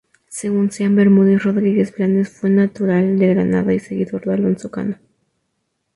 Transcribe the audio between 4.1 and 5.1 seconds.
de Alonso Cano.